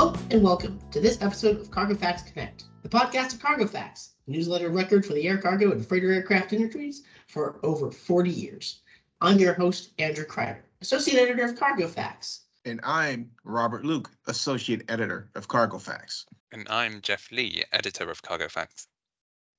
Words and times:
Hello 0.00 0.14
and 0.30 0.42
welcome 0.42 0.80
to 0.92 0.98
this 0.98 1.20
episode 1.20 1.60
of 1.60 1.70
Cargo 1.70 1.94
Facts 1.94 2.22
Connect, 2.22 2.64
the 2.82 2.88
podcast 2.88 3.34
of 3.34 3.42
Cargo 3.42 3.66
Facts, 3.66 4.14
a 4.26 4.30
newsletter 4.30 4.70
record 4.70 5.04
for 5.04 5.12
the 5.12 5.28
air 5.28 5.36
cargo 5.36 5.72
and 5.72 5.86
freighter 5.86 6.10
aircraft 6.10 6.54
industries 6.54 7.02
for 7.26 7.60
over 7.62 7.90
40 7.90 8.30
years. 8.30 8.80
I'm 9.20 9.38
your 9.38 9.52
host, 9.52 9.90
Andrew 9.98 10.24
Kreider, 10.24 10.60
Associate 10.80 11.18
Editor 11.18 11.44
of 11.44 11.60
Cargo 11.60 11.86
Facts. 11.86 12.46
And 12.64 12.80
I'm 12.82 13.30
Robert 13.44 13.84
Luke, 13.84 14.10
Associate 14.26 14.82
Editor 14.88 15.28
of 15.34 15.48
Cargo 15.48 15.76
Facts. 15.76 16.24
And 16.50 16.66
I'm 16.70 17.02
Jeff 17.02 17.30
Lee, 17.30 17.62
Editor 17.70 18.10
of 18.10 18.22
Cargo 18.22 18.48
Facts. 18.48 18.88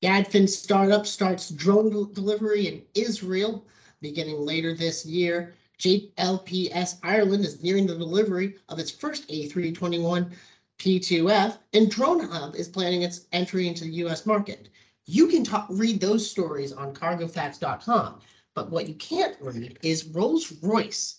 Gadfin 0.02 0.48
Startup 0.48 1.06
starts 1.06 1.52
drone 1.52 1.92
delivery 2.14 2.66
in 2.68 2.82
Israel 2.96 3.68
beginning 4.02 4.44
later 4.44 4.74
this 4.74 5.06
year. 5.06 5.54
JLPS 5.82 7.00
Ireland 7.02 7.44
is 7.44 7.64
nearing 7.64 7.88
the 7.88 7.98
delivery 7.98 8.56
of 8.70 8.78
its 8.78 8.92
first 8.92 9.28
A321 9.30 10.32
P2F, 10.78 11.58
and 11.74 11.90
Drone 11.90 12.20
Hub 12.20 12.56
is 12.56 12.68
planning 12.68 13.02
its 13.02 13.26
entry 13.32 13.68
into 13.68 13.86
the 13.86 13.94
US 14.06 14.28
market. 14.28 14.70
You 15.06 15.26
can 15.26 15.44
talk, 15.44 15.66
read 15.72 16.00
those 16.00 16.30
stories 16.30 16.72
on 16.72 16.94
cargofacts.com, 16.94 18.20
but 18.54 18.70
what 18.70 18.88
you 18.88 18.94
can't 18.94 19.36
read 19.42 19.80
is 19.82 20.06
Rolls 20.06 20.52
Royce 20.62 21.18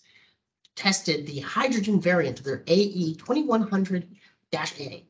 tested 0.77 1.27
the 1.27 1.41
hydrogen 1.41 2.01
variant 2.01 2.39
of 2.39 2.45
their 2.45 2.63
AE 2.69 3.15
2100 3.15 4.07
A. 4.55 5.05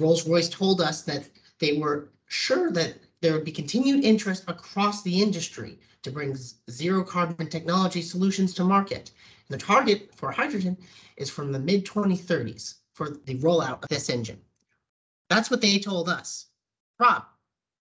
Rolls 0.00 0.26
Royce 0.26 0.48
told 0.48 0.80
us 0.80 1.02
that 1.02 1.28
they 1.60 1.78
were 1.78 2.10
sure 2.26 2.72
that 2.72 2.96
there 3.20 3.34
would 3.34 3.44
be 3.44 3.52
continued 3.52 4.04
interest 4.04 4.42
across 4.48 5.04
the 5.04 5.22
industry 5.22 5.78
to 6.04 6.10
bring 6.10 6.36
zero 6.70 7.02
carbon 7.02 7.48
technology 7.48 8.00
solutions 8.00 8.54
to 8.54 8.64
market. 8.64 9.10
And 9.48 9.58
the 9.58 9.64
target 9.64 10.10
for 10.14 10.30
hydrogen 10.30 10.76
is 11.16 11.28
from 11.28 11.50
the 11.50 11.58
mid 11.58 11.84
2030s 11.84 12.74
for 12.92 13.10
the 13.26 13.36
rollout 13.38 13.82
of 13.82 13.88
this 13.88 14.08
engine. 14.08 14.40
That's 15.28 15.50
what 15.50 15.60
they 15.60 15.78
told 15.78 16.08
us. 16.08 16.46
Rob, 17.00 17.24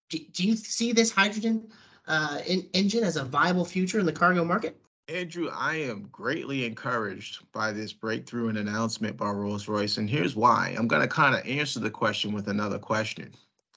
do, 0.10 0.18
do 0.32 0.44
you 0.44 0.56
see 0.56 0.92
this 0.92 1.12
hydrogen 1.12 1.68
uh, 2.08 2.40
in, 2.48 2.68
engine 2.74 3.04
as 3.04 3.18
a 3.18 3.24
viable 3.24 3.66
future 3.66 4.00
in 4.00 4.06
the 4.06 4.12
cargo 4.12 4.44
market? 4.44 4.80
Andrew, 5.10 5.50
I 5.54 5.76
am 5.76 6.08
greatly 6.12 6.66
encouraged 6.66 7.40
by 7.52 7.74
this 7.74 7.92
breakthrough 7.92 8.48
and 8.48 8.58
announcement 8.58 9.18
by 9.18 9.30
Rolls 9.32 9.68
Royce. 9.68 9.98
And 9.98 10.10
here's 10.10 10.36
why. 10.36 10.74
I'm 10.78 10.88
going 10.88 11.02
to 11.02 11.08
kind 11.10 11.36
of 11.36 11.46
answer 11.46 11.82
the 11.82 11.92
question 11.92 12.32
with 12.32 12.48
another 12.48 12.80
question. 12.80 13.34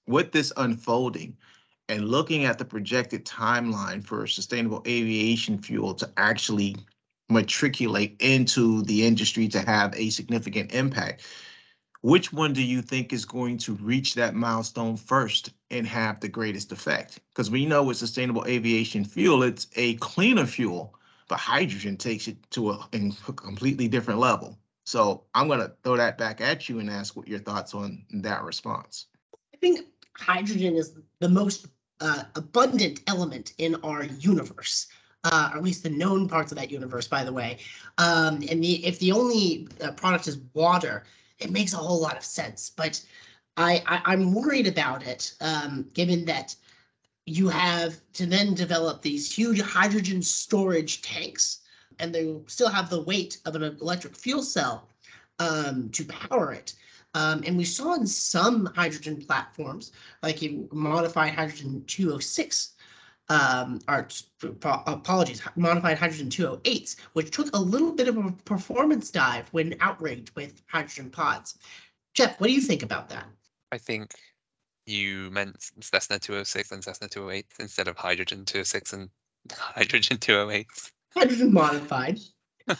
With 0.07 0.31
this 0.31 0.53
unfolding, 0.57 1.37
and 1.89 2.09
looking 2.09 2.45
at 2.45 2.59
the 2.59 2.65
projected 2.65 3.25
timeline 3.25 4.05
for 4.05 4.27
sustainable 4.27 4.83
aviation 4.87 5.59
fuel 5.59 5.95
to 5.95 6.11
actually 6.17 6.77
matriculate 7.29 8.17
into 8.21 8.83
the 8.83 9.07
industry 9.07 9.49
to 9.49 9.61
have 9.61 9.95
a 9.97 10.11
significant 10.11 10.73
impact, 10.73 11.23
which 12.03 12.33
one 12.33 12.53
do 12.53 12.63
you 12.63 12.83
think 12.83 13.13
is 13.13 13.25
going 13.25 13.59
to 13.59 13.75
reach 13.75 14.15
that 14.15 14.35
milestone 14.35 14.97
first 14.97 15.51
and 15.71 15.87
have 15.87 16.21
the 16.21 16.29
greatest 16.29 16.71
effect? 16.71 17.21
Because 17.31 17.51
we 17.51 17.67
know 17.67 17.83
with 17.83 17.97
sustainable 17.97 18.45
aviation 18.47 19.05
fuel, 19.05 19.43
it's 19.43 19.67
a 19.77 19.95
cleaner 19.95 20.47
fuel, 20.47 20.95
but 21.29 21.39
hydrogen 21.39 21.97
takes 21.97 22.29
it 22.29 22.37
to 22.51 22.71
a, 22.71 22.89
a 22.93 23.33
completely 23.33 23.89
different 23.89 24.21
level. 24.21 24.57
So 24.85 25.25
I'm 25.35 25.49
going 25.49 25.59
to 25.59 25.73
throw 25.83 25.97
that 25.97 26.17
back 26.17 26.41
at 26.41 26.69
you 26.69 26.79
and 26.79 26.89
ask 26.89 27.17
what 27.17 27.27
your 27.27 27.41
thoughts 27.41 27.75
on 27.75 28.05
that 28.11 28.45
response. 28.45 29.07
I 29.53 29.57
think 29.57 29.81
hydrogen 30.17 30.77
is 30.77 30.95
the 31.19 31.29
most 31.29 31.67
uh, 32.01 32.25
abundant 32.35 33.01
element 33.07 33.53
in 33.59 33.77
our 33.77 34.05
universe. 34.05 34.89
Uh, 35.25 35.51
or 35.53 35.57
at 35.57 35.65
least 35.65 35.83
the 35.83 35.91
known 35.91 36.29
parts 36.29 36.53
of 36.53 36.59
that 36.59 36.71
universe, 36.71 37.09
by 37.09 37.25
the 37.25 37.33
way. 37.33 37.59
Um, 37.99 38.45
and 38.49 38.63
the 38.63 38.87
if 38.87 39.01
the 39.01 39.11
only 39.11 39.67
uh, 39.83 39.91
product 39.91 40.29
is 40.29 40.39
water, 40.55 41.03
it 41.41 41.51
makes 41.51 41.73
a 41.73 41.79
whole 41.79 42.01
lot 42.01 42.17
of 42.17 42.23
sense. 42.23 42.71
But 42.71 43.03
I, 43.57 43.83
I 43.87 44.13
am 44.13 44.35
worried 44.35 44.67
about 44.67 45.05
it, 45.05 45.35
um, 45.41 45.87
given 45.95 46.25
that 46.27 46.55
you 47.25 47.49
have 47.49 48.01
to 48.13 48.27
then 48.27 48.55
develop 48.55 49.03
these 49.03 49.33
huge 49.33 49.61
hydrogen 49.61 50.23
storage 50.23 51.03
tanks, 51.03 51.61
and 51.99 52.15
they 52.15 52.37
still 52.47 52.69
have 52.69 52.89
the 52.89 53.03
weight 53.03 53.39
of 53.47 53.57
an 53.57 53.63
electric 53.63 54.15
fuel 54.15 54.43
cell 54.43 54.89
um, 55.39 55.89
to 55.91 56.05
power 56.05 56.53
it. 56.53 56.75
Um, 57.17 57.43
and 57.47 57.57
we 57.57 57.65
saw 57.65 57.95
in 57.95 58.07
some 58.07 58.67
hydrogen 58.77 59.17
platforms, 59.17 59.93
like 60.23 60.43
in 60.43 60.69
modified 60.71 61.33
hydrogen 61.33 61.83
206, 61.87 62.75
um, 63.31 63.81
or 63.89 64.07
apologies, 64.63 65.41
modified 65.57 65.97
hydrogen 65.97 66.29
208s, 66.29 66.97
which 67.15 67.31
took 67.31 67.49
a 67.57 67.59
little 67.59 67.93
bit 67.93 68.09
of 68.09 68.19
a 68.19 68.33
performance 68.45 69.11
dive 69.11 69.49
when 69.53 69.77
outrigged 69.81 70.31
with 70.35 70.63
hydrogen 70.67 71.09
pods. 71.09 71.57
Jeff, 72.13 72.39
what 72.39 72.49
do 72.49 72.53
you 72.53 72.61
think 72.61 72.83
about 72.83 73.09
that? 73.09 73.25
I 73.73 73.79
think 73.79 74.13
you 74.85 75.31
meant 75.31 75.57
Cessna 75.81 76.19
206 76.19 76.71
and 76.71 76.85
Cessna 76.85 77.09
208 77.09 77.47
instead 77.61 77.89
of 77.89 77.97
hydrogen 77.97 78.45
206 78.45 78.93
and 78.93 79.09
hydrogen 79.53 80.19
208. 80.19 80.67
Hydrogen 81.15 81.51
modified. 81.51 82.21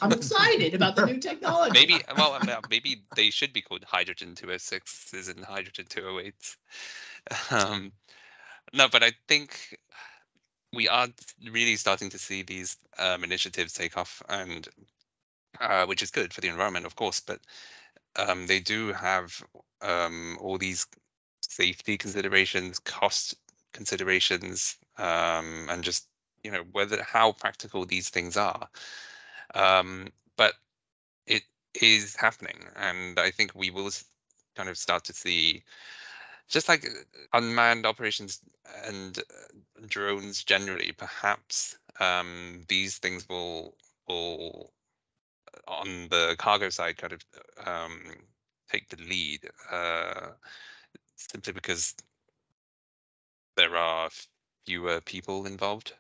I'm 0.01 0.13
excited 0.13 0.75
about 0.75 0.97
the 0.97 1.07
new 1.07 1.19
technology. 1.19 1.73
Maybe, 1.73 2.01
well, 2.17 2.39
maybe 2.71 3.03
they 3.15 3.31
should 3.31 3.53
be 3.53 3.61
called 3.61 3.85
hydrogen 3.85 4.35
206s 4.35 5.31
and 5.31 5.45
hydrogen 5.45 5.87
208s. 5.89 6.57
Um, 7.51 7.93
no, 8.73 8.89
but 8.89 9.03
I 9.03 9.13
think 9.29 9.79
we 10.73 10.89
are 10.89 11.09
really 11.51 11.77
starting 11.77 12.11
to 12.11 12.19
see 12.19 12.43
these 12.43 12.77
um, 12.99 13.25
initiatives 13.25 13.73
take 13.73 13.97
off, 13.97 14.23
and 14.29 14.69
uh, 15.61 15.87
which 15.87 16.03
is 16.03 16.11
good 16.11 16.33
for 16.33 16.41
the 16.41 16.49
environment, 16.49 16.87
of 16.87 16.97
course. 16.97 17.21
But 17.21 17.41
um, 18.17 18.47
they 18.47 18.61
do 18.61 18.93
have 18.93 19.43
um, 19.83 20.37
all 20.41 20.59
these 20.59 20.87
safety 21.41 21.97
considerations, 21.97 22.79
cost 22.81 23.35
considerations, 23.73 24.77
um, 24.99 25.69
and 25.71 25.83
just 25.83 26.09
you 26.43 26.51
know 26.51 26.65
whether 26.73 27.03
how 27.03 27.33
practical 27.33 27.85
these 27.85 28.09
things 28.09 28.37
are. 28.37 28.69
Um, 29.57 30.09
but 30.37 30.55
it 31.27 31.43
is 31.81 32.17
happening, 32.17 32.59
and 32.77 33.19
I 33.19 33.31
think 33.31 33.53
we 33.55 33.71
will 33.71 33.91
kind 34.57 34.69
of 34.69 34.79
start 34.79 35.05
to 35.05 35.13
see 35.13 35.65
just 36.49 36.69
like 36.69 36.85
uh, 36.85 37.39
unmanned 37.39 37.87
operations 37.87 38.41
and 38.87 39.19
uh, 39.19 39.83
drones 39.89 40.45
generally 40.45 40.93
perhaps 40.93 41.77
um, 42.01 42.63
these 42.69 42.99
things 42.99 43.29
will 43.29 43.77
will 44.09 44.73
uh, 45.55 45.73
on 45.73 46.09
the 46.11 46.37
cargo 46.39 46.69
side 46.71 46.97
kind 46.99 47.13
of 47.13 47.25
um, 47.67 48.03
take 48.71 48.89
the 48.89 49.03
lead 49.03 49.41
uh, 49.71 50.29
simply 51.17 51.53
because 51.53 51.95
there 53.57 53.77
are 53.77 54.11
fewer 54.67 55.01
people 55.01 55.47
involved. 55.47 55.95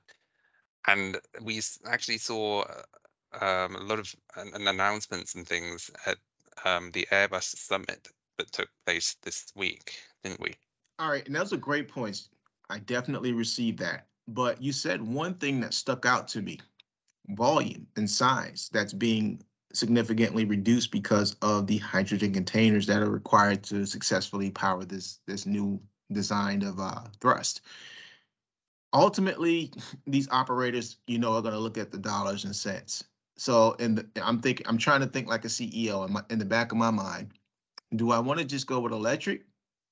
And 0.87 1.19
we 1.43 1.61
actually 1.87 2.19
saw 2.19 2.65
um, 3.41 3.77
a 3.77 3.81
lot 3.81 3.99
of 3.99 4.15
an, 4.37 4.67
announcements 4.67 5.35
and 5.35 5.47
things 5.47 5.91
at 6.07 6.19
um, 6.65 6.91
the 6.93 7.07
Airbus 7.13 7.57
summit 7.57 8.09
that 8.39 8.53
took 8.53 8.69
place 8.85 9.17
this 9.23 9.47
week, 9.55 9.99
didn't 10.23 10.41
we? 10.41 10.55
All 10.99 11.11
right, 11.11 11.27
and 11.27 11.35
those 11.35 11.53
are 11.53 11.59
great 11.59 11.89
points. 11.89 12.29
I 12.71 12.79
definitely 12.81 13.33
received 13.33 13.79
that. 13.81 14.07
But 14.29 14.61
you 14.61 14.73
said 14.73 15.01
one 15.01 15.35
thing 15.35 15.61
that 15.61 15.75
stuck 15.75 16.05
out 16.05 16.27
to 16.29 16.43
me 16.43 16.59
volume 17.29 17.87
and 17.97 18.09
size 18.09 18.71
that's 18.73 18.93
being 18.93 19.43
significantly 19.73 20.45
reduced 20.45 20.91
because 20.91 21.37
of 21.43 21.67
the 21.67 21.79
hydrogen 21.79 22.33
containers 22.33 22.87
that 22.87 23.03
are 23.03 23.11
required 23.11 23.63
to 23.65 23.85
successfully 23.85 24.51
power 24.51 24.85
this 24.85 25.21
this 25.27 25.45
new 25.45 25.81
design 26.13 26.63
of 26.63 26.79
uh, 26.79 27.03
thrust 27.21 27.63
ultimately 28.93 29.73
these 30.07 30.29
operators 30.31 30.97
you 31.07 31.19
know 31.19 31.35
are 31.35 31.43
going 31.43 31.53
to 31.53 31.61
look 31.61 31.77
at 31.77 31.91
the 31.91 31.99
dollars 31.99 32.45
and 32.45 32.55
cents 32.55 33.05
so 33.37 33.73
in 33.75 33.97
the, 33.97 34.07
I'm 34.23 34.41
thinking, 34.41 34.67
I'm 34.67 34.79
trying 34.79 35.01
to 35.01 35.07
think 35.07 35.29
like 35.29 35.45
a 35.45 35.49
CEO 35.49 36.07
in, 36.07 36.13
my, 36.13 36.23
in 36.31 36.39
the 36.39 36.45
back 36.45 36.73
of 36.73 36.79
my 36.79 36.91
mind. 36.91 37.33
Do 37.95 38.11
I 38.11 38.19
want 38.19 38.41
to 38.41 38.45
just 38.45 38.67
go 38.67 38.81
with 38.81 38.93
electric, 38.93 39.45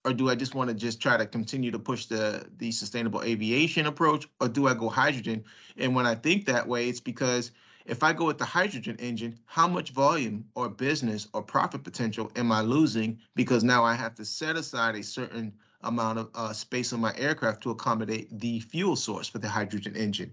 or 0.05 0.13
do 0.13 0.29
I 0.29 0.35
just 0.35 0.55
want 0.55 0.69
to 0.69 0.75
just 0.75 1.01
try 1.01 1.17
to 1.17 1.27
continue 1.27 1.71
to 1.71 1.79
push 1.79 2.07
the 2.07 2.47
the 2.59 2.73
sustainable 2.73 3.23
aviation 3.23 3.87
approach, 3.87 4.27
or 4.41 4.49
do 4.49 4.67
I 4.67 4.75
go 4.75 4.89
hydrogen? 4.89 5.45
And 5.77 5.95
when 5.95 6.07
I 6.07 6.15
think 6.15 6.47
that 6.47 6.67
way, 6.67 6.89
it's 6.89 7.01
because 7.01 7.53
if 7.87 8.03
I 8.03 8.13
go 8.13 8.25
with 8.25 8.39
the 8.39 8.45
hydrogen 8.45 8.97
engine, 8.99 9.39
how 9.45 9.69
much 9.69 9.91
volume 9.91 10.47
or 10.55 10.69
business 10.69 11.29
or 11.35 11.43
profit 11.43 11.85
potential 11.85 12.33
am 12.35 12.51
I 12.51 12.63
losing 12.63 13.19
because 13.35 13.63
now 13.63 13.85
I 13.85 13.95
have 13.95 14.15
to 14.17 14.25
set 14.25 14.57
aside 14.57 14.97
a 14.97 15.03
certain 15.03 15.53
amount 15.83 16.19
of 16.19 16.31
uh, 16.35 16.53
space 16.55 16.93
on 16.95 17.01
my 17.01 17.15
aircraft 17.17 17.63
to 17.63 17.71
accommodate 17.71 18.41
the 18.41 18.61
fuel 18.61 18.97
source 18.97 19.29
for 19.29 19.39
the 19.39 19.49
hydrogen 19.49 19.95
engine? 19.97 20.33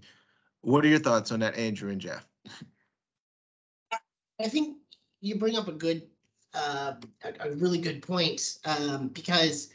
What 0.62 0.84
are 0.84 0.88
your 0.88 0.98
thoughts 0.98 1.30
on 1.30 1.40
that, 1.40 1.56
Andrew 1.56 1.90
and 1.90 2.00
Jeff? 2.00 2.26
I 4.42 4.48
think 4.48 4.78
you 5.20 5.36
bring 5.36 5.56
up 5.56 5.68
a 5.68 5.72
good, 5.72 6.02
uh, 6.54 6.94
a, 7.24 7.48
a 7.48 7.52
really 7.52 7.78
good 7.78 8.02
point 8.02 8.58
um, 8.64 9.08
because 9.08 9.70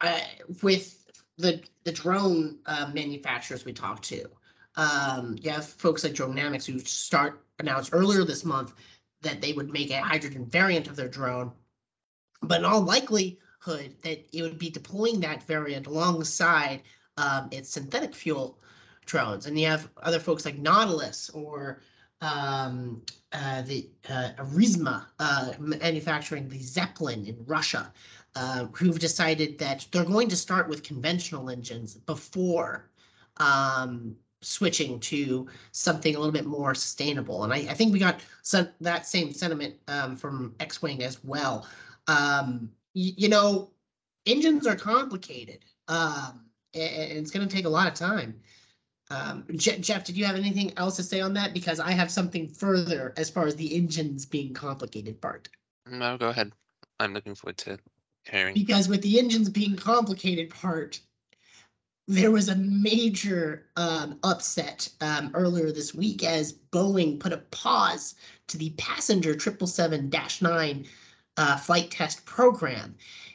I, 0.00 0.22
with 0.62 1.04
the 1.38 1.62
the 1.84 1.92
drone 1.92 2.58
uh, 2.66 2.90
manufacturers 2.94 3.64
we 3.64 3.72
talked 3.72 4.04
to, 4.04 4.24
um, 4.76 5.36
you 5.40 5.50
have 5.50 5.66
folks 5.66 6.04
like 6.04 6.12
Dronamics 6.12 6.64
who 6.64 6.78
start 6.78 7.44
announced 7.58 7.90
earlier 7.92 8.24
this 8.24 8.44
month 8.44 8.74
that 9.22 9.40
they 9.40 9.52
would 9.52 9.72
make 9.72 9.90
a 9.90 10.00
hydrogen 10.00 10.46
variant 10.46 10.88
of 10.88 10.96
their 10.96 11.08
drone 11.08 11.52
but 12.42 12.58
in 12.58 12.64
all 12.64 12.80
likelihood 12.80 13.94
that 14.02 14.26
it 14.32 14.42
would 14.42 14.58
be 14.58 14.70
deploying 14.70 15.20
that 15.20 15.42
variant 15.44 15.86
alongside 15.86 16.82
um, 17.16 17.48
its 17.50 17.70
synthetic 17.70 18.14
fuel 18.14 18.58
drones. 19.06 19.46
And 19.46 19.58
you 19.58 19.66
have 19.66 19.88
other 20.02 20.18
folks 20.18 20.44
like 20.44 20.58
Nautilus 20.58 21.30
or 21.30 21.80
um, 22.22 23.02
uh, 23.32 23.62
the 23.62 23.88
uh, 24.08 24.30
uh, 25.18 25.52
manufacturing 25.58 26.48
the 26.48 26.58
Zeppelin 26.58 27.26
in 27.26 27.36
Russia, 27.46 27.92
uh, 28.36 28.66
who've 28.72 28.98
decided 28.98 29.58
that 29.58 29.86
they're 29.90 30.04
going 30.04 30.28
to 30.28 30.36
start 30.36 30.68
with 30.68 30.82
conventional 30.82 31.50
engines 31.50 31.94
before 31.94 32.88
um, 33.38 34.16
switching 34.40 34.98
to 35.00 35.46
something 35.72 36.14
a 36.14 36.18
little 36.18 36.32
bit 36.32 36.46
more 36.46 36.74
sustainable. 36.74 37.44
And 37.44 37.52
I, 37.52 37.58
I 37.58 37.74
think 37.74 37.92
we 37.92 37.98
got 37.98 38.20
some, 38.42 38.68
that 38.80 39.06
same 39.06 39.32
sentiment 39.32 39.74
um, 39.88 40.16
from 40.16 40.54
X-Wing 40.60 41.02
as 41.02 41.22
well. 41.24 41.66
Um, 42.06 42.70
you 42.94 43.28
know, 43.28 43.70
engines 44.26 44.66
are 44.66 44.76
complicated. 44.76 45.64
Um, 45.88 46.44
and 46.74 47.18
it's 47.18 47.30
going 47.30 47.46
to 47.46 47.54
take 47.54 47.64
a 47.64 47.68
lot 47.68 47.86
of 47.86 47.94
time. 47.94 48.40
Um, 49.12 49.44
Je- 49.56 49.78
Jeff, 49.78 50.04
did 50.04 50.16
you 50.16 50.24
have 50.24 50.36
anything 50.36 50.72
else 50.78 50.96
to 50.96 51.02
say 51.02 51.20
on 51.20 51.34
that? 51.34 51.52
Because 51.52 51.78
I 51.78 51.90
have 51.90 52.10
something 52.10 52.48
further 52.48 53.12
as 53.16 53.28
far 53.28 53.46
as 53.46 53.56
the 53.56 53.74
engines 53.74 54.24
being 54.24 54.54
complicated 54.54 55.20
part. 55.20 55.48
No, 55.90 56.16
go 56.16 56.28
ahead. 56.28 56.52
I'm 56.98 57.12
looking 57.12 57.34
forward 57.34 57.58
to 57.58 57.78
hearing. 58.24 58.54
Because 58.54 58.88
with 58.88 59.02
the 59.02 59.18
engines 59.18 59.50
being 59.50 59.76
complicated 59.76 60.48
part, 60.48 61.00
there 62.08 62.30
was 62.30 62.48
a 62.48 62.56
major 62.56 63.66
um, 63.76 64.18
upset 64.24 64.88
um, 65.00 65.30
earlier 65.34 65.70
this 65.72 65.94
week 65.94 66.24
as 66.24 66.54
Boeing 66.72 67.20
put 67.20 67.32
a 67.32 67.38
pause 67.38 68.14
to 68.48 68.56
the 68.56 68.70
passenger 68.70 69.34
777-9 69.34 70.86
uh, 71.36 71.56
flight 71.58 71.90
test 71.90 72.24
program. 72.24 72.94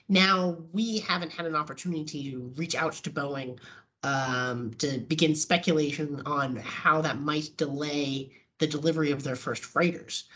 Now, 0.09 0.57
we 0.71 1.00
haven't 1.00 1.33
had 1.33 1.45
an 1.45 1.56
opportunity 1.56 2.31
to 2.31 2.53
reach 2.56 2.75
out 2.75 2.94
to 2.94 3.09
Boeing 3.12 3.59
um, 4.07 4.71
to 4.75 5.00
begin 5.00 5.36
speculation 5.36 6.21
on 6.25 6.56
how 6.56 7.01
that 7.01 7.19
might 7.19 7.51
delay 7.57 8.31
the 8.59 8.68
delivery 8.68 9.12
of 9.12 9.21
their 9.21 9.36
first 9.36 9.65
freighters. 9.65 10.30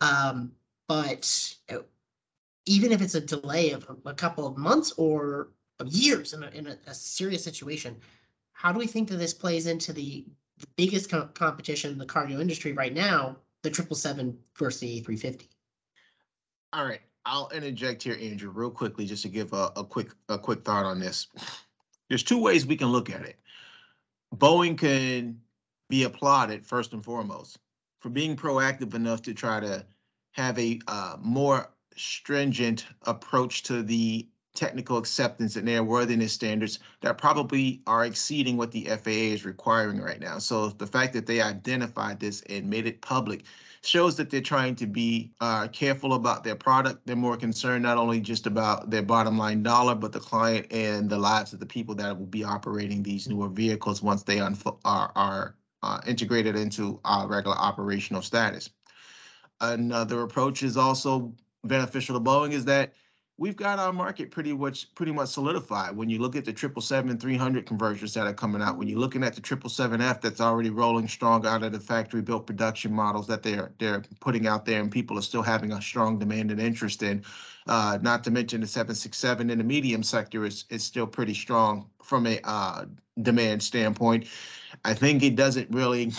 Um, 0.00 0.52
but 0.86 1.56
uh, 1.68 1.78
even 2.66 2.92
if 2.92 3.02
it's 3.02 3.16
a 3.16 3.20
delay 3.20 3.72
of 3.72 3.90
a, 4.04 4.14
couple 4.14 4.46
of 4.46 4.56
months 4.56 4.92
or 4.96 5.48
of 5.80 5.88
years 5.88 6.34
in 6.34 6.44
a, 6.44 6.50
in 6.50 6.68
a, 6.68 6.78
a 6.86 6.94
serious 6.94 7.42
situation, 7.42 7.96
how 8.52 8.70
do 8.72 8.78
we 8.78 8.86
think 8.86 9.08
that 9.08 9.16
this 9.16 9.34
plays 9.34 9.66
into 9.66 9.92
the, 9.92 10.24
the 10.60 10.66
biggest 10.76 11.10
co- 11.10 11.28
competition 11.34 11.90
in 11.90 11.98
the 11.98 12.06
cargo 12.06 12.38
industry 12.38 12.72
right 12.72 12.94
now, 12.94 13.36
the 13.64 13.70
triple 13.70 13.96
seven 13.96 14.38
versus 14.56 14.80
the 14.80 14.98
A 14.98 15.02
three 15.02 15.16
fifty? 15.16 15.50
All 16.72 16.84
right, 16.84 17.00
I'll 17.24 17.50
interject 17.52 18.04
here, 18.04 18.16
Andrew, 18.20 18.50
real 18.50 18.70
quickly, 18.70 19.04
just 19.04 19.22
to 19.22 19.28
give 19.28 19.52
a, 19.52 19.72
a 19.74 19.84
quick, 19.84 20.10
a 20.28 20.38
quick 20.38 20.64
thought 20.64 20.84
on 20.84 21.00
this. 21.00 21.26
There's 22.08 22.22
two 22.22 22.38
ways 22.38 22.66
we 22.66 22.76
can 22.76 22.88
look 22.88 23.10
at 23.10 23.22
it. 23.22 23.38
Boeing 24.34 24.78
can 24.78 25.40
be 25.88 26.04
applauded 26.04 26.66
first 26.66 26.92
and 26.92 27.04
foremost 27.04 27.58
for 28.00 28.10
being 28.10 28.36
proactive 28.36 28.94
enough 28.94 29.22
to 29.22 29.34
try 29.34 29.60
to 29.60 29.86
have 30.32 30.58
a 30.58 30.80
uh, 30.86 31.16
more 31.20 31.70
stringent 31.96 32.86
approach 33.02 33.62
to 33.64 33.82
the 33.82 34.28
technical 34.56 34.96
acceptance 34.96 35.56
and 35.56 35.68
airworthiness 35.68 36.30
standards 36.30 36.78
that 37.02 37.18
probably 37.18 37.82
are 37.86 38.04
exceeding 38.04 38.56
what 38.56 38.72
the 38.72 38.84
FAA 38.86 39.34
is 39.34 39.44
requiring 39.44 40.00
right 40.00 40.20
now. 40.20 40.38
So 40.38 40.68
the 40.68 40.86
fact 40.86 41.12
that 41.12 41.26
they 41.26 41.40
identified 41.40 42.18
this 42.18 42.42
and 42.42 42.68
made 42.68 42.86
it 42.86 43.00
public 43.02 43.44
shows 43.82 44.16
that 44.16 44.30
they're 44.30 44.40
trying 44.40 44.74
to 44.76 44.86
be 44.86 45.30
uh, 45.40 45.68
careful 45.68 46.14
about 46.14 46.42
their 46.42 46.56
product. 46.56 47.06
They're 47.06 47.14
more 47.14 47.36
concerned 47.36 47.84
not 47.84 47.98
only 47.98 48.20
just 48.20 48.46
about 48.46 48.90
their 48.90 49.02
bottom 49.02 49.38
line 49.38 49.62
dollar, 49.62 49.94
but 49.94 50.12
the 50.12 50.20
client 50.20 50.66
and 50.72 51.08
the 51.08 51.18
lives 51.18 51.52
of 51.52 51.60
the 51.60 51.66
people 51.66 51.94
that 51.96 52.18
will 52.18 52.26
be 52.26 52.42
operating 52.42 53.02
these 53.02 53.28
newer 53.28 53.48
vehicles 53.48 54.02
once 54.02 54.24
they 54.24 54.40
are, 54.40 54.54
are 54.84 55.54
uh, 55.82 56.00
integrated 56.06 56.56
into 56.56 56.98
our 57.04 57.28
regular 57.28 57.56
operational 57.56 58.22
status. 58.22 58.70
Another 59.60 60.22
approach 60.22 60.62
is 60.62 60.76
also 60.76 61.32
beneficial 61.64 62.18
to 62.18 62.20
Boeing 62.20 62.52
is 62.52 62.64
that 62.64 62.92
we've 63.38 63.56
got 63.56 63.78
our 63.78 63.92
market 63.92 64.30
pretty 64.30 64.52
much 64.52 64.94
pretty 64.94 65.12
much 65.12 65.28
solidified. 65.28 65.96
When 65.96 66.08
you 66.08 66.18
look 66.18 66.36
at 66.36 66.44
the 66.44 66.52
triple 66.52 66.82
seven 66.82 67.18
three 67.18 67.36
hundred 67.36 67.66
conversions 67.66 68.14
that 68.14 68.26
are 68.26 68.32
coming 68.32 68.62
out, 68.62 68.78
when 68.78 68.88
you're 68.88 68.98
looking 68.98 69.22
at 69.22 69.34
the 69.34 69.40
triple 69.40 69.70
seven 69.70 70.00
F 70.00 70.20
that's 70.20 70.40
already 70.40 70.70
rolling 70.70 71.08
strong 71.08 71.46
out 71.46 71.62
of 71.62 71.72
the 71.72 71.80
factory 71.80 72.22
built 72.22 72.46
production 72.46 72.92
models 72.92 73.26
that 73.26 73.42
they're 73.42 73.72
they're 73.78 74.02
putting 74.20 74.46
out 74.46 74.64
there, 74.64 74.80
and 74.80 74.90
people 74.90 75.18
are 75.18 75.22
still 75.22 75.42
having 75.42 75.72
a 75.72 75.82
strong 75.82 76.18
demand 76.18 76.50
and 76.50 76.60
interest 76.60 77.02
in. 77.02 77.22
Uh, 77.66 77.98
not 78.00 78.22
to 78.24 78.30
mention 78.30 78.60
the 78.60 78.66
seven 78.66 78.94
six 78.94 79.18
seven 79.18 79.50
in 79.50 79.58
the 79.58 79.64
medium 79.64 80.02
sector 80.02 80.44
is 80.44 80.64
is 80.70 80.82
still 80.84 81.06
pretty 81.06 81.34
strong 81.34 81.88
from 82.02 82.26
a 82.26 82.40
uh, 82.44 82.84
demand 83.22 83.62
standpoint. 83.62 84.26
I 84.84 84.94
think 84.94 85.22
it 85.22 85.36
doesn't 85.36 85.70
really. 85.70 86.12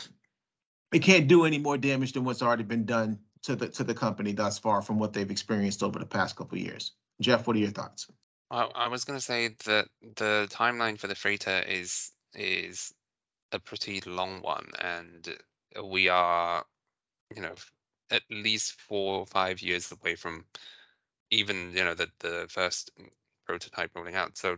It 0.94 1.00
can't 1.00 1.28
do 1.28 1.44
any 1.44 1.58
more 1.58 1.78
damage 1.78 2.14
than 2.14 2.24
what's 2.24 2.42
already 2.42 2.64
been 2.64 2.86
done 2.86 3.20
to 3.42 3.56
the 3.56 3.68
to 3.70 3.84
the 3.84 3.94
company 3.94 4.32
thus 4.34 4.58
far 4.58 4.82
from 4.82 5.00
what 5.00 5.14
they've 5.14 5.30
experienced 5.30 5.84
over 5.84 6.00
the 6.00 6.06
past 6.06 6.36
couple 6.36 6.58
years. 6.58 6.94
Jeff, 7.22 7.48
what 7.48 7.56
are 7.56 7.60
your 7.60 7.70
thoughts? 7.72 8.08
I, 8.52 8.64
I 8.76 8.88
was 8.88 9.04
going 9.06 9.20
to 9.20 9.26
say 9.26 9.50
that 9.66 9.90
the 10.02 10.48
timeline 10.52 11.00
for 11.00 11.08
the 11.08 11.16
freighter 11.16 11.64
is 11.68 12.12
is 12.34 12.94
a 13.52 13.60
pretty 13.60 14.02
long 14.02 14.42
one, 14.42 14.72
and 14.80 15.38
we 15.84 16.10
are, 16.10 16.66
you 17.36 17.42
know, 17.42 17.56
at 18.12 18.24
least 18.32 18.80
four 18.82 19.20
or 19.20 19.26
five 19.26 19.62
years 19.62 19.92
away 19.92 20.16
from 20.16 20.46
even 21.32 21.72
you 21.76 21.84
know 21.84 21.96
the 21.96 22.10
the 22.20 22.48
first 22.50 22.92
prototype 23.46 23.92
rolling 23.96 24.16
out. 24.16 24.38
So, 24.38 24.58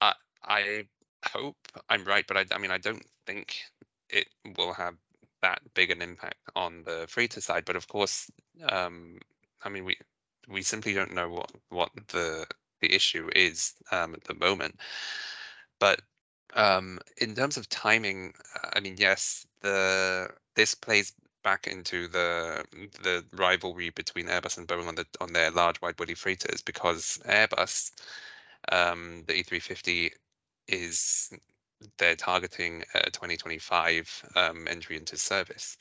I 0.00 0.14
I 0.44 0.88
hope 1.26 1.56
I'm 1.88 2.04
right, 2.04 2.26
but 2.26 2.36
I 2.36 2.46
I 2.52 2.58
mean 2.58 2.70
I 2.70 2.78
don't 2.78 3.06
think 3.26 3.62
it 4.10 4.28
will 4.58 4.74
have 4.74 4.96
that 5.42 5.60
big 5.74 5.90
an 5.90 6.02
impact 6.02 6.38
on 6.56 6.82
the 6.84 7.06
freighter 7.08 7.40
side. 7.40 7.64
But 7.64 7.76
of 7.76 7.88
course, 7.88 8.30
um, 8.68 9.18
I 9.62 9.68
mean 9.70 9.84
we 9.84 9.96
we 10.48 10.62
simply 10.62 10.94
don't 10.94 11.14
know 11.14 11.28
what 11.30 11.50
what 11.68 11.90
the 12.08 12.46
the 12.80 12.94
issue 12.94 13.28
is 13.36 13.74
um, 13.92 14.14
at 14.14 14.24
the 14.24 14.34
moment. 14.34 14.80
But 15.78 16.00
um, 16.54 16.98
in 17.18 17.34
terms 17.34 17.56
of 17.56 17.68
timing, 17.68 18.34
I 18.74 18.80
mean, 18.80 18.96
yes, 18.98 19.46
the 19.60 20.28
this 20.56 20.74
plays 20.74 21.12
back 21.42 21.66
into 21.66 22.08
the 22.08 22.64
the 23.02 23.24
rivalry 23.32 23.90
between 23.90 24.26
Airbus 24.26 24.58
and 24.58 24.68
Boeing 24.68 24.88
on 24.88 24.94
the 24.94 25.06
on 25.20 25.32
their 25.32 25.50
large 25.50 25.80
wide 25.80 25.96
body 25.96 26.14
freighters 26.14 26.62
because 26.62 27.18
Airbus, 27.26 27.92
um, 28.72 29.24
the 29.26 29.42
A350 29.42 30.10
is 30.68 31.32
they're 31.98 32.16
targeting 32.16 32.84
a 32.94 33.10
2025 33.10 34.32
um, 34.36 34.68
entry 34.68 34.96
into 34.96 35.16
service, 35.16 35.78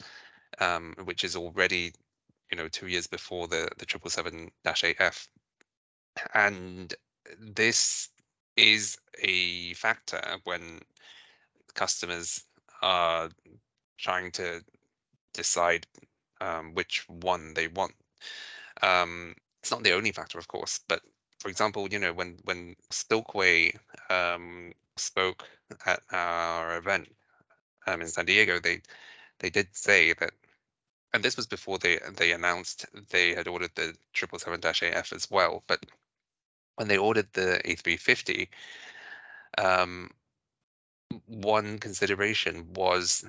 um, 0.59 0.95
which 1.03 1.23
is 1.23 1.35
already 1.35 1.93
you 2.51 2.57
know 2.57 2.67
two 2.67 2.87
years 2.87 3.07
before 3.07 3.47
the 3.47 3.69
the 3.77 3.85
777-8F, 3.85 5.27
and 6.33 6.93
this 7.39 8.09
is 8.57 8.97
a 9.19 9.73
factor 9.73 10.21
when 10.43 10.79
customers 11.75 12.43
are 12.81 13.29
trying 13.97 14.31
to 14.31 14.61
decide 15.33 15.85
um, 16.41 16.73
which 16.73 17.05
one 17.07 17.53
they 17.53 17.67
want. 17.67 17.93
Um, 18.81 19.35
it's 19.61 19.71
not 19.71 19.83
the 19.83 19.93
only 19.93 20.11
factor, 20.11 20.39
of 20.39 20.47
course, 20.47 20.79
but 20.87 21.01
for 21.39 21.49
example, 21.49 21.87
you 21.89 21.99
know, 21.99 22.13
when 22.13 22.37
when 22.43 22.75
Silk 22.91 23.33
Way 23.33 23.73
um, 24.09 24.73
spoke 24.97 25.45
at 25.85 26.01
our 26.11 26.77
event 26.77 27.07
um, 27.87 28.01
in 28.01 28.07
San 28.07 28.25
Diego, 28.25 28.59
they 28.59 28.81
they 29.39 29.49
did 29.49 29.67
say 29.71 30.13
that, 30.13 30.31
and 31.13 31.23
this 31.23 31.37
was 31.37 31.47
before 31.47 31.77
they 31.77 31.99
they 32.17 32.31
announced 32.31 32.85
they 33.09 33.33
had 33.33 33.47
ordered 33.47 33.71
the 33.75 33.95
777-8F 34.15 35.13
as 35.13 35.29
well, 35.31 35.63
but 35.67 35.85
when 36.75 36.87
they 36.87 36.97
ordered 36.97 37.27
the 37.33 37.61
A350, 37.65 38.47
um, 39.57 40.09
one 41.25 41.77
consideration 41.79 42.71
was 42.73 43.25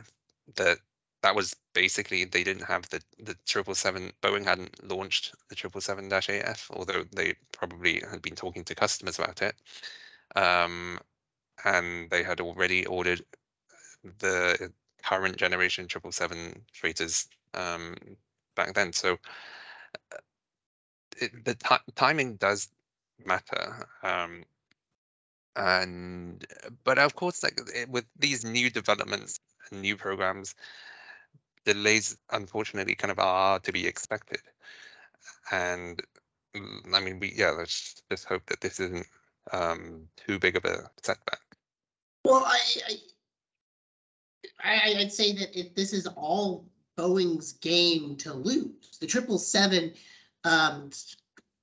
that 0.56 0.78
that 1.22 1.34
was 1.34 1.54
basically 1.74 2.24
they 2.24 2.44
didn't 2.44 2.64
have 2.64 2.88
the 2.90 3.02
the 3.18 3.36
triple 3.46 3.74
seven 3.74 4.12
Boeing 4.22 4.44
hadn't 4.44 4.88
launched 4.88 5.34
the 5.48 5.54
triple 5.54 5.80
seven 5.80 6.08
dash 6.08 6.28
AF, 6.28 6.70
although 6.72 7.04
they 7.12 7.34
probably 7.52 8.02
had 8.10 8.22
been 8.22 8.36
talking 8.36 8.64
to 8.64 8.74
customers 8.74 9.18
about 9.18 9.42
it. 9.42 9.54
Um, 10.36 11.00
and 11.64 12.08
they 12.10 12.22
had 12.22 12.40
already 12.40 12.86
ordered 12.86 13.22
the 14.18 14.72
current 15.04 15.36
generation 15.36 15.88
triple 15.88 16.12
seven 16.12 16.64
freighters 16.72 17.28
um, 17.54 17.96
back 18.54 18.74
then. 18.74 18.92
So 18.92 19.18
uh, 20.12 20.18
it, 21.20 21.44
the 21.44 21.54
ti- 21.54 21.92
timing 21.94 22.36
does 22.36 22.68
matter. 23.24 23.88
Um, 24.02 24.44
and 25.56 26.46
but 26.84 26.98
of 26.98 27.14
course, 27.14 27.42
like 27.42 27.60
it- 27.74 27.88
with 27.88 28.04
these 28.18 28.44
new 28.44 28.70
developments 28.70 29.40
new 29.72 29.96
programs, 29.96 30.54
delays 31.64 32.16
unfortunately 32.30 32.94
kind 32.94 33.10
of 33.10 33.18
are 33.18 33.58
to 33.60 33.72
be 33.72 33.86
expected. 33.86 34.40
And 35.52 36.02
mm, 36.54 36.94
I 36.94 37.00
mean, 37.00 37.18
we 37.20 37.32
yeah, 37.36 37.50
let's 37.50 38.02
just 38.10 38.24
hope 38.24 38.46
that 38.46 38.60
this 38.60 38.80
isn't 38.80 39.06
um, 39.52 40.08
too 40.16 40.38
big 40.38 40.56
of 40.56 40.64
a 40.64 40.90
setback. 41.02 41.40
Well, 42.24 42.44
I, 42.44 42.60
I, 42.88 42.96
I, 44.62 45.00
I'd 45.00 45.12
say 45.12 45.32
that 45.32 45.58
if 45.58 45.74
this 45.74 45.92
is 45.92 46.06
all 46.06 46.64
Boeing's 47.00 47.52
game 47.54 48.14
to 48.16 48.34
lose, 48.34 48.98
the 49.00 49.06
triple 49.06 49.38
seven, 49.38 49.92
um, 50.44 50.90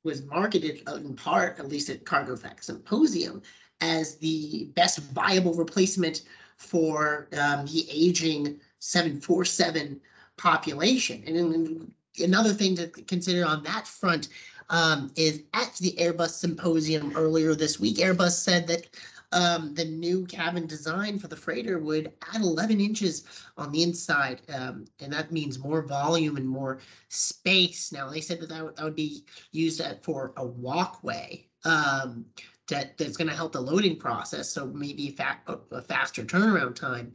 was 0.03 0.25
marketed 0.25 0.81
in 0.87 1.15
part, 1.15 1.59
at 1.59 1.67
least 1.69 1.89
at 1.89 2.05
Cargo 2.05 2.35
Facts 2.35 2.67
Symposium, 2.67 3.41
as 3.81 4.15
the 4.15 4.69
best 4.73 4.97
viable 5.13 5.53
replacement 5.53 6.23
for, 6.57 7.27
um, 7.37 7.65
the 7.67 7.85
aging 7.91 8.59
seven 8.79 9.21
four 9.21 9.45
seven 9.45 10.01
population. 10.37 11.23
And 11.27 11.93
another 12.23 12.53
thing 12.53 12.75
to 12.77 12.87
consider 12.87 13.45
on 13.45 13.61
that 13.63 13.87
front, 13.87 14.29
um, 14.69 15.11
is 15.15 15.43
at 15.53 15.75
the 15.75 15.93
Airbus 15.99 16.31
Symposium 16.31 17.13
earlier 17.15 17.53
this 17.53 17.79
week, 17.79 17.97
Airbus 17.97 18.31
said 18.31 18.67
that 18.67 18.87
um, 19.31 19.73
the 19.73 19.85
new 19.85 20.25
cabin 20.25 20.67
design 20.67 21.19
for 21.19 21.27
the 21.27 21.35
freighter 21.35 21.79
would 21.79 22.13
add 22.33 22.41
11 22.41 22.79
inches 22.79 23.25
on 23.57 23.71
the 23.71 23.83
inside, 23.83 24.41
um, 24.53 24.85
and 24.99 25.11
that 25.11 25.31
means 25.31 25.59
more 25.59 25.81
volume 25.81 26.37
and 26.37 26.47
more 26.47 26.79
space. 27.09 27.91
Now 27.91 28.09
they 28.09 28.21
said 28.21 28.39
that 28.39 28.49
that 28.49 28.63
would, 28.63 28.75
that 28.77 28.83
would 28.83 28.95
be 28.95 29.25
used 29.51 29.81
at, 29.81 30.03
for 30.03 30.33
a 30.37 30.45
walkway 30.45 31.45
um, 31.65 32.25
that 32.69 32.97
that's 32.97 33.17
going 33.17 33.29
to 33.29 33.35
help 33.35 33.51
the 33.51 33.61
loading 33.61 33.97
process, 33.97 34.49
so 34.49 34.67
maybe 34.67 35.09
fa- 35.11 35.39
a, 35.47 35.81
faster 35.81 36.23
turnaround 36.23 36.75
time. 36.75 37.13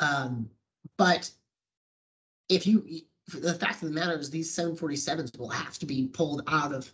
Um, 0.00 0.50
but 0.98 1.30
if 2.48 2.66
you 2.66 2.84
the 3.28 3.54
fact 3.54 3.82
of 3.82 3.88
the 3.88 3.94
matter 3.94 4.16
is 4.16 4.30
these 4.30 4.54
747s 4.54 5.36
will 5.36 5.48
have 5.48 5.78
to 5.78 5.86
be 5.86 6.06
pulled 6.06 6.42
out 6.46 6.72
of 6.72 6.92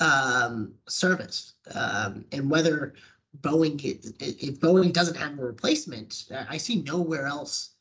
um, 0.00 0.74
service. 0.88 1.54
Um, 1.74 2.24
and 2.32 2.50
whether 2.50 2.94
Boeing, 3.40 3.80
if 4.20 4.60
Boeing 4.60 4.92
doesn't 4.92 5.16
have 5.16 5.38
a 5.38 5.44
replacement, 5.44 6.24
uh, 6.32 6.44
I 6.48 6.56
see 6.56 6.82
nowhere 6.82 7.26
else 7.26 7.74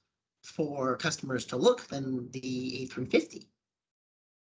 for 0.43 0.97
customers 0.97 1.45
to 1.45 1.57
look 1.57 1.87
than 1.87 2.29
the 2.31 2.89
A350. 2.89 3.45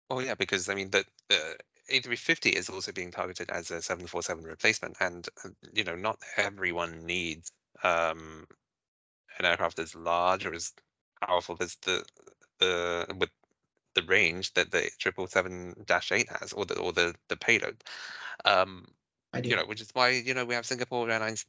Oh 0.08 0.20
yeah, 0.20 0.34
because 0.34 0.68
I 0.68 0.74
mean 0.74 0.90
the 0.90 1.04
the 1.28 1.56
A350 1.92 2.52
is 2.52 2.68
also 2.68 2.92
being 2.92 3.10
targeted 3.10 3.50
as 3.50 3.70
a 3.70 3.82
747 3.82 4.44
replacement, 4.44 4.96
and 5.00 5.28
uh, 5.44 5.50
you 5.72 5.84
know 5.84 5.94
not 5.94 6.18
everyone 6.36 7.04
needs 7.04 7.52
um, 7.82 8.46
an 9.38 9.44
aircraft 9.44 9.78
as 9.78 9.94
large 9.94 10.46
or 10.46 10.54
as 10.54 10.72
powerful 11.24 11.56
as 11.60 11.76
the 11.82 12.04
the 12.58 13.06
with 13.18 13.30
the 13.94 14.02
range 14.02 14.54
that 14.54 14.70
the 14.70 14.88
777-8 15.00 16.40
has, 16.40 16.52
or 16.52 16.64
the 16.64 16.78
or 16.78 16.92
the 16.92 17.14
the 17.28 17.36
payload. 17.36 17.82
Um, 18.44 18.86
I 19.32 19.40
do. 19.40 19.50
you 19.50 19.56
know, 19.56 19.64
which 19.64 19.80
is 19.80 19.90
why 19.92 20.10
you 20.10 20.34
know 20.34 20.44
we 20.44 20.54
have 20.54 20.66
Singapore 20.66 21.08
Airlines 21.10 21.46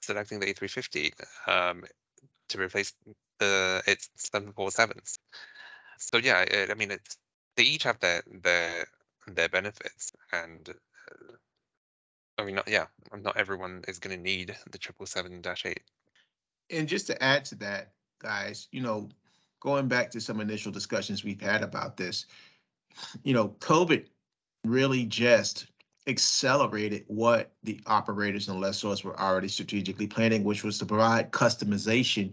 selecting 0.00 0.40
the 0.40 0.52
A350 0.52 1.12
um, 1.48 1.84
to 2.48 2.60
replace 2.60 2.92
the 3.38 3.82
its 3.86 4.10
747s. 4.18 5.18
So 5.98 6.18
yeah, 6.18 6.42
it, 6.42 6.70
I 6.70 6.74
mean, 6.74 6.90
it's 6.90 7.16
they 7.56 7.64
each 7.64 7.84
have 7.84 7.98
their 8.00 8.22
their 8.42 8.86
their 9.26 9.48
benefits, 9.48 10.12
and 10.32 10.68
uh, 10.68 11.32
I 12.38 12.44
mean, 12.44 12.56
not, 12.56 12.68
yeah, 12.68 12.86
not 13.22 13.36
everyone 13.36 13.82
is 13.88 13.98
going 13.98 14.16
to 14.16 14.22
need 14.22 14.54
the 14.70 14.78
777-8. 14.78 15.76
And 16.70 16.88
just 16.88 17.06
to 17.06 17.22
add 17.22 17.44
to 17.46 17.54
that, 17.56 17.92
guys, 18.20 18.68
you 18.72 18.80
know, 18.80 19.08
going 19.60 19.88
back 19.88 20.10
to 20.10 20.20
some 20.20 20.40
initial 20.40 20.72
discussions 20.72 21.22
we've 21.22 21.40
had 21.40 21.62
about 21.62 21.96
this, 21.96 22.26
you 23.22 23.34
know, 23.34 23.48
COVID 23.60 24.06
really 24.64 25.04
just 25.04 25.66
accelerated 26.06 27.04
what 27.06 27.52
the 27.62 27.80
operators 27.86 28.48
and 28.48 28.60
lessors 28.60 29.04
were 29.04 29.18
already 29.18 29.48
strategically 29.48 30.06
planning, 30.06 30.44
which 30.44 30.62
was 30.62 30.78
to 30.78 30.86
provide 30.86 31.32
customization 31.32 32.32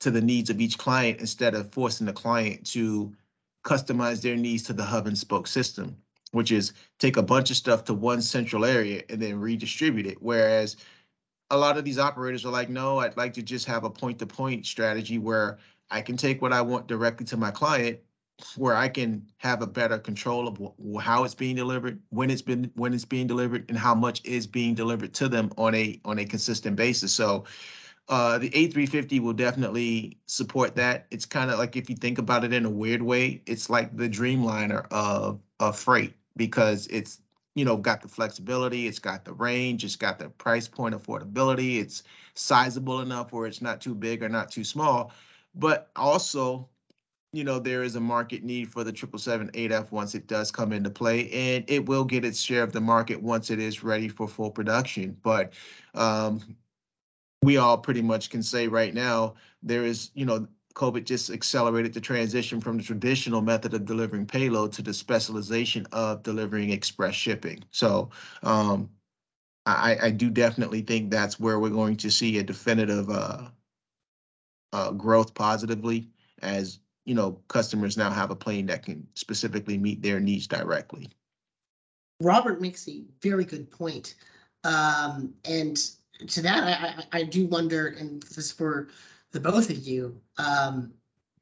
to 0.00 0.10
the 0.10 0.20
needs 0.20 0.50
of 0.50 0.60
each 0.60 0.76
client 0.76 1.20
instead 1.20 1.54
of 1.54 1.72
forcing 1.72 2.06
the 2.06 2.12
client 2.12 2.66
to 2.66 3.14
customize 3.64 4.20
their 4.20 4.36
needs 4.36 4.62
to 4.64 4.72
the 4.72 4.84
hub 4.84 5.06
and 5.06 5.16
spoke 5.16 5.46
system, 5.46 5.96
which 6.32 6.52
is 6.52 6.74
take 6.98 7.16
a 7.16 7.22
bunch 7.22 7.50
of 7.50 7.56
stuff 7.56 7.84
to 7.84 7.94
one 7.94 8.20
central 8.20 8.64
area 8.64 9.02
and 9.08 9.20
then 9.20 9.40
redistribute 9.40 10.06
it. 10.06 10.18
Whereas 10.20 10.76
a 11.50 11.56
lot 11.56 11.78
of 11.78 11.84
these 11.84 11.98
operators 11.98 12.44
are 12.44 12.52
like, 12.52 12.68
no, 12.68 12.98
I'd 12.98 13.16
like 13.16 13.32
to 13.34 13.42
just 13.42 13.66
have 13.66 13.84
a 13.84 13.90
point 13.90 14.18
to 14.18 14.26
point 14.26 14.66
strategy 14.66 15.18
where 15.18 15.58
I 15.90 16.02
can 16.02 16.16
take 16.16 16.42
what 16.42 16.52
I 16.52 16.60
want 16.60 16.86
directly 16.86 17.24
to 17.26 17.36
my 17.36 17.50
client 17.50 17.98
where 18.56 18.74
I 18.74 18.88
can 18.88 19.26
have 19.38 19.62
a 19.62 19.66
better 19.66 19.98
control 19.98 20.48
of 20.48 20.58
wh- 20.58 21.02
how 21.02 21.24
it's 21.24 21.34
being 21.34 21.56
delivered, 21.56 22.00
when 22.10 22.30
it's 22.30 22.42
been 22.42 22.70
when 22.74 22.92
it's 22.92 23.04
being 23.04 23.26
delivered, 23.26 23.64
and 23.68 23.78
how 23.78 23.94
much 23.94 24.24
is 24.24 24.46
being 24.46 24.74
delivered 24.74 25.14
to 25.14 25.28
them 25.28 25.50
on 25.56 25.74
a 25.74 26.00
on 26.04 26.18
a 26.18 26.24
consistent 26.24 26.76
basis. 26.76 27.12
So 27.12 27.44
uh, 28.08 28.38
the 28.38 28.50
A350 28.50 29.20
will 29.20 29.32
definitely 29.32 30.18
support 30.26 30.76
that. 30.76 31.06
It's 31.10 31.26
kind 31.26 31.50
of 31.50 31.58
like 31.58 31.76
if 31.76 31.90
you 31.90 31.96
think 31.96 32.18
about 32.18 32.44
it 32.44 32.52
in 32.52 32.64
a 32.64 32.70
weird 32.70 33.02
way, 33.02 33.42
it's 33.46 33.68
like 33.70 33.96
the 33.96 34.08
Dreamliner 34.08 34.86
of 34.90 35.40
of 35.60 35.78
freight 35.78 36.14
because 36.36 36.86
it's 36.88 37.20
you 37.54 37.64
know 37.64 37.76
got 37.76 38.02
the 38.02 38.08
flexibility, 38.08 38.86
it's 38.86 38.98
got 38.98 39.24
the 39.24 39.32
range, 39.32 39.82
it's 39.82 39.96
got 39.96 40.18
the 40.18 40.28
price 40.28 40.68
point 40.68 40.94
affordability, 40.94 41.80
it's 41.80 42.02
sizable 42.34 43.00
enough 43.00 43.32
where 43.32 43.46
it's 43.46 43.62
not 43.62 43.80
too 43.80 43.94
big 43.94 44.22
or 44.22 44.28
not 44.28 44.50
too 44.50 44.64
small, 44.64 45.12
but 45.54 45.90
also 45.96 46.68
you 47.36 47.44
know, 47.44 47.58
there 47.58 47.82
is 47.82 47.96
a 47.96 48.00
market 48.00 48.42
need 48.42 48.72
for 48.72 48.82
the 48.82 48.92
triple 48.92 49.18
seven 49.18 49.50
eight 49.54 49.70
F 49.70 49.92
once 49.92 50.14
it 50.14 50.26
does 50.26 50.50
come 50.50 50.72
into 50.72 50.90
play, 50.90 51.30
and 51.30 51.64
it 51.68 51.86
will 51.86 52.04
get 52.04 52.24
its 52.24 52.40
share 52.40 52.62
of 52.62 52.72
the 52.72 52.80
market 52.80 53.22
once 53.22 53.50
it 53.50 53.60
is 53.60 53.84
ready 53.84 54.08
for 54.08 54.26
full 54.26 54.50
production. 54.50 55.16
But 55.22 55.52
um, 55.94 56.56
we 57.42 57.58
all 57.58 57.76
pretty 57.76 58.02
much 58.02 58.30
can 58.30 58.42
say 58.42 58.66
right 58.68 58.94
now 58.94 59.34
there 59.62 59.84
is, 59.84 60.10
you 60.14 60.24
know, 60.24 60.48
COVID 60.74 61.04
just 61.04 61.30
accelerated 61.30 61.92
the 61.94 62.00
transition 62.00 62.60
from 62.60 62.78
the 62.78 62.82
traditional 62.82 63.42
method 63.42 63.74
of 63.74 63.84
delivering 63.84 64.26
payload 64.26 64.72
to 64.72 64.82
the 64.82 64.94
specialization 64.94 65.86
of 65.92 66.22
delivering 66.22 66.70
express 66.70 67.14
shipping. 67.14 67.64
So 67.70 68.10
um, 68.42 68.90
I, 69.66 69.96
I 70.02 70.10
do 70.10 70.30
definitely 70.30 70.82
think 70.82 71.10
that's 71.10 71.40
where 71.40 71.58
we're 71.58 71.70
going 71.70 71.96
to 71.96 72.10
see 72.10 72.38
a 72.38 72.42
definitive 72.42 73.10
uh, 73.10 73.48
uh, 74.72 74.90
growth 74.92 75.34
positively 75.34 76.08
as 76.42 76.80
you 77.06 77.14
know, 77.14 77.40
customers 77.48 77.96
now 77.96 78.10
have 78.10 78.30
a 78.30 78.36
plane 78.36 78.66
that 78.66 78.84
can 78.84 79.06
specifically 79.14 79.78
meet 79.78 80.02
their 80.02 80.20
needs 80.20 80.46
directly. 80.46 81.08
Robert 82.20 82.60
makes 82.60 82.86
a 82.88 83.04
very 83.22 83.44
good 83.44 83.70
point. 83.70 84.16
Um, 84.64 85.32
and 85.44 85.78
to 86.26 86.42
that, 86.42 87.06
I, 87.12 87.18
I, 87.20 87.22
do 87.22 87.46
wonder, 87.46 87.88
and 87.98 88.22
this 88.22 88.38
is 88.38 88.50
for 88.50 88.88
the 89.30 89.38
both 89.38 89.70
of 89.70 89.78
you, 89.78 90.20
um, 90.38 90.92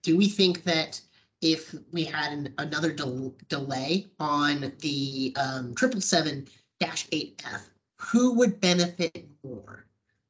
do 0.03 0.17
we 0.17 0.29
think 0.29 0.65
that 0.65 1.01
if 1.41 1.75
we 1.93 2.05
had 2.05 2.33
an, 2.33 2.55
another 2.59 2.93
del- 2.93 3.35
delay 3.49 4.07
on 4.19 4.73
the 4.81 5.35
um, 5.37 5.75
777-8F, 5.75 7.61
who 8.01 8.35
would 8.35 8.61
benefit 8.61 9.27
more? 9.43 9.87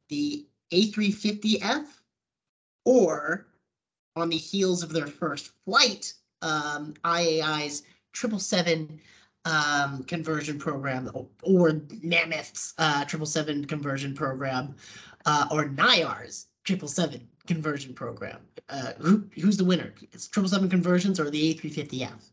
The 0.09 0.47
A350F 0.73 1.87
or 2.85 3.47
on 4.17 4.29
the 4.29 4.37
heels 4.37 4.83
of 4.83 4.93
their 4.93 5.07
first 5.07 5.53
flight, 5.65 6.13
um, 6.43 6.95
IAI's 7.05 7.83
triple 8.13 8.39
seven 8.39 9.01
um, 9.45 10.05
conversion 10.05 10.59
program 10.59 11.11
or, 11.43 11.83
Mammoth's 12.03 12.75
uh, 12.79 13.05
triple 13.05 13.27
seven 13.27 13.65
conversion 13.65 14.15
program 14.15 14.75
uh, 15.27 15.47
or 15.51 15.69
NIAR's 15.69 16.47
triple 16.65 16.89
seven 16.89 17.27
conversion 17.47 17.93
program. 17.93 18.41
Uh, 18.69 18.93
who, 18.99 19.25
who's 19.41 19.57
the 19.57 19.65
winner? 19.65 19.93
It's 20.13 20.29
triple 20.29 20.49
seven 20.49 20.71
conversions 20.71 21.21
or 21.21 21.31
the 21.31 21.55
A350F? 21.55 22.31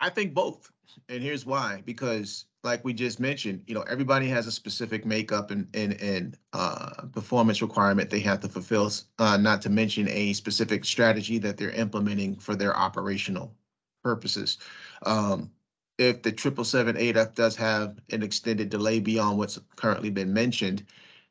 I 0.00 0.10
think 0.10 0.34
both. 0.34 0.70
And 1.08 1.22
here's 1.22 1.46
why, 1.46 1.82
because 1.86 2.46
like 2.62 2.84
we 2.84 2.92
just 2.92 3.20
mentioned, 3.20 3.62
you 3.66 3.74
know, 3.74 3.82
everybody 3.82 4.28
has 4.28 4.46
a 4.46 4.52
specific 4.52 5.06
makeup 5.06 5.50
and 5.50 5.66
and 5.74 6.00
and 6.00 6.36
uh, 6.52 7.04
performance 7.12 7.62
requirement 7.62 8.10
they 8.10 8.20
have 8.20 8.40
to 8.40 8.48
fulfill. 8.48 8.90
Uh, 9.18 9.36
not 9.36 9.62
to 9.62 9.70
mention 9.70 10.08
a 10.08 10.32
specific 10.32 10.84
strategy 10.84 11.38
that 11.38 11.56
they're 11.56 11.70
implementing 11.70 12.36
for 12.36 12.54
their 12.54 12.76
operational 12.76 13.54
purposes. 14.02 14.58
Um, 15.06 15.50
if 15.98 16.22
the 16.22 16.32
triple 16.32 16.64
seven 16.64 16.96
eight 16.96 17.16
F 17.16 17.34
does 17.34 17.56
have 17.56 17.98
an 18.10 18.22
extended 18.22 18.68
delay 18.68 19.00
beyond 19.00 19.38
what's 19.38 19.58
currently 19.76 20.10
been 20.10 20.32
mentioned, 20.32 20.84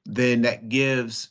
then 0.06 0.42
that 0.44 0.70
gives 0.70 1.30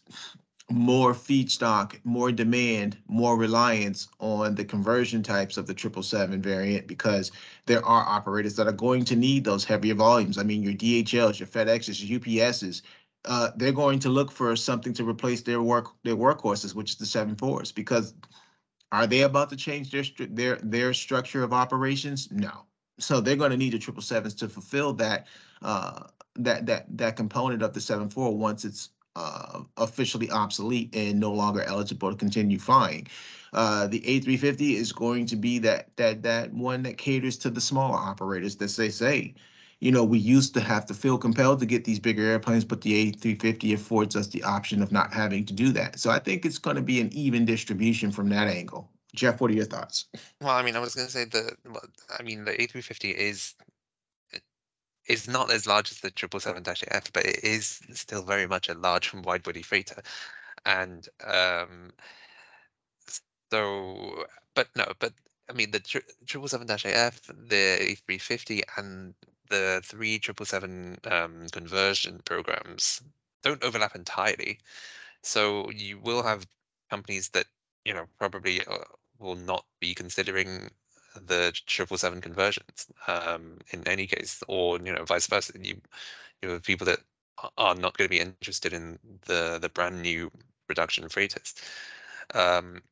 more 0.70 1.14
feedstock, 1.14 1.98
more 2.04 2.30
demand, 2.30 2.98
more 3.08 3.38
reliance 3.38 4.08
on 4.20 4.54
the 4.54 4.64
conversion 4.64 5.22
types 5.22 5.56
of 5.56 5.66
the 5.66 5.74
triple 5.74 6.02
seven 6.02 6.42
variant 6.42 6.86
because 6.86 7.32
there 7.66 7.84
are 7.84 8.04
operators 8.06 8.54
that 8.56 8.66
are 8.66 8.72
going 8.72 9.04
to 9.04 9.16
need 9.16 9.44
those 9.44 9.64
heavier 9.64 9.94
volumes. 9.94 10.36
I 10.36 10.42
mean, 10.42 10.62
your 10.62 10.74
DHLs, 10.74 11.38
your 11.38 11.48
FedExes, 11.48 12.06
your 12.06 12.20
UPSs, 12.20 12.82
uh, 13.24 13.50
they're 13.56 13.72
going 13.72 13.98
to 14.00 14.10
look 14.10 14.30
for 14.30 14.54
something 14.56 14.92
to 14.94 15.08
replace 15.08 15.42
their 15.42 15.62
work 15.62 15.88
their 16.04 16.16
workhorses, 16.16 16.74
which 16.74 16.90
is 16.92 16.96
the 16.96 17.06
seven 17.06 17.34
fours, 17.34 17.72
because 17.72 18.14
are 18.92 19.06
they 19.06 19.22
about 19.22 19.50
to 19.50 19.56
change 19.56 19.90
their 19.90 20.04
their 20.28 20.56
their 20.56 20.94
structure 20.94 21.42
of 21.42 21.52
operations? 21.52 22.30
No, 22.30 22.66
So 22.98 23.20
they're 23.20 23.36
going 23.36 23.50
to 23.50 23.56
need 23.56 23.72
the 23.72 23.78
triple 23.78 24.02
sevens 24.02 24.34
to 24.36 24.48
fulfill 24.48 24.92
that 24.94 25.26
uh, 25.62 26.04
that 26.36 26.66
that 26.66 26.86
that 26.98 27.16
component 27.16 27.62
of 27.62 27.72
the 27.74 27.80
seven 27.80 28.08
four 28.10 28.36
once 28.36 28.64
it's 28.64 28.90
uh, 29.16 29.62
officially 29.76 30.30
obsolete 30.30 30.94
and 30.94 31.18
no 31.18 31.32
longer 31.32 31.62
eligible 31.62 32.10
to 32.10 32.16
continue 32.16 32.58
flying. 32.58 33.06
Uh, 33.52 33.86
the 33.86 34.00
A350 34.00 34.74
is 34.74 34.92
going 34.92 35.26
to 35.26 35.36
be 35.36 35.58
that 35.60 35.88
that 35.96 36.22
that 36.22 36.52
one 36.52 36.82
that 36.82 36.98
caters 36.98 37.38
to 37.38 37.50
the 37.50 37.60
smaller 37.60 37.96
operators 37.96 38.56
that 38.56 38.70
they 38.70 38.90
say. 38.90 39.34
You 39.80 39.92
know, 39.92 40.02
we 40.02 40.18
used 40.18 40.54
to 40.54 40.60
have 40.60 40.86
to 40.86 40.94
feel 40.94 41.18
compelled 41.18 41.60
to 41.60 41.66
get 41.66 41.84
these 41.84 42.00
bigger 42.00 42.24
airplanes, 42.24 42.64
but 42.64 42.80
the 42.80 43.12
A350 43.12 43.74
affords 43.74 44.16
us 44.16 44.26
the 44.26 44.42
option 44.42 44.82
of 44.82 44.90
not 44.90 45.12
having 45.12 45.44
to 45.46 45.54
do 45.54 45.70
that. 45.72 46.00
So 46.00 46.10
I 46.10 46.18
think 46.18 46.44
it's 46.44 46.58
going 46.58 46.76
to 46.76 46.82
be 46.82 47.00
an 47.00 47.12
even 47.12 47.44
distribution 47.44 48.10
from 48.10 48.28
that 48.30 48.48
angle. 48.48 48.90
Jeff, 49.14 49.40
what 49.40 49.50
are 49.50 49.54
your 49.54 49.64
thoughts? 49.64 50.06
Well, 50.40 50.50
I 50.50 50.62
mean, 50.62 50.76
I 50.76 50.80
was 50.80 50.94
going 50.94 51.06
to 51.06 51.12
say. 51.12 51.26
Well, 51.64 51.82
I 52.18 52.22
mean, 52.22 52.44
the 52.44 52.52
A350 52.52 53.14
is 53.14 53.54
is 55.08 55.26
not 55.28 55.50
as 55.50 55.66
large 55.66 55.90
as 55.90 56.00
the 56.00 56.10
777-F, 56.10 57.12
but 57.12 57.26
it 57.26 57.42
is 57.42 57.80
still 57.92 58.22
very 58.22 58.46
much 58.46 58.68
a 58.68 58.74
large 58.74 59.12
and 59.12 59.24
wide-body 59.24 59.62
freighter, 59.62 60.02
and 60.66 61.08
um, 61.24 61.92
so. 63.50 64.24
But 64.54 64.68
no, 64.76 64.92
but 64.98 65.12
I 65.48 65.52
mean, 65.52 65.70
the 65.70 65.80
777-F, 65.80 67.22
the 67.48 67.96
A350, 68.08 68.62
and 68.76 69.14
the 69.48 69.80
three 69.84 70.20
777 70.22 70.98
um, 71.10 71.48
conversion 71.50 72.20
programs 72.24 73.02
don't 73.42 73.62
overlap 73.62 73.94
entirely. 73.94 74.58
So 75.22 75.70
you 75.70 75.98
will 75.98 76.22
have 76.22 76.46
companies 76.90 77.30
that 77.30 77.46
you 77.84 77.94
know 77.94 78.06
probably 78.18 78.64
uh, 78.66 78.84
will 79.18 79.36
not 79.36 79.64
be 79.80 79.94
considering 79.94 80.70
the 81.14 81.52
triple 81.66 81.98
seven 81.98 82.20
conversions 82.20 82.86
um, 83.06 83.58
in 83.72 83.86
any 83.86 84.06
case, 84.06 84.42
or 84.48 84.78
you 84.78 84.92
know 84.92 85.04
vice 85.04 85.26
versa. 85.26 85.52
You 85.60 85.80
you 86.42 86.50
have 86.50 86.62
people 86.62 86.86
that 86.86 87.00
are 87.56 87.74
not 87.74 87.96
going 87.96 88.06
to 88.08 88.16
be 88.16 88.20
interested 88.20 88.72
in 88.72 88.98
the 89.26 89.58
the 89.60 89.68
brand 89.68 90.02
new 90.02 90.30
production 90.66 91.08
freighters. 91.08 91.54
Um, 92.34 92.82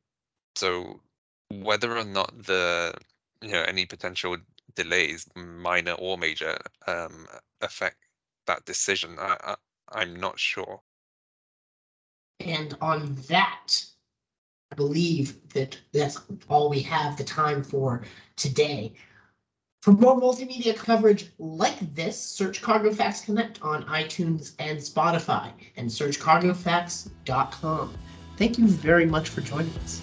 so 0.55 1.01
whether 1.49 1.97
or 1.97 2.03
not 2.03 2.31
the 2.43 2.93
you 3.41 3.51
know 3.51 3.63
any 3.63 3.85
potential 3.85 4.37
delays, 4.75 5.27
minor 5.35 5.93
or 5.93 6.17
major, 6.17 6.57
um, 6.87 7.27
affect 7.61 7.97
that 8.45 8.65
decision, 8.65 9.17
I, 9.19 9.37
I 9.43 9.55
I'm 9.89 10.15
not 10.15 10.39
sure. 10.39 10.81
And 12.39 12.77
on 12.81 13.15
that, 13.29 13.73
believe 14.75 15.35
that 15.49 15.79
that's 15.93 16.19
all 16.49 16.69
we 16.69 16.81
have 16.81 17.17
the 17.17 17.23
time 17.23 17.63
for 17.63 18.03
today. 18.35 18.93
For 19.81 19.91
more 19.91 20.19
multimedia 20.19 20.75
coverage 20.75 21.31
like 21.39 21.95
this, 21.95 22.21
search 22.21 22.61
Cargo 22.61 22.91
Facts 22.91 23.21
Connect 23.21 23.61
on 23.61 23.83
iTunes 23.85 24.53
and 24.59 24.79
Spotify 24.79 25.51
and 25.77 25.91
search 25.91 26.19
cargofacts.com. 26.19 27.93
Thank 28.37 28.57
you 28.57 28.67
very 28.67 29.05
much 29.05 29.29
for 29.29 29.41
joining 29.41 29.73
us. 29.77 30.01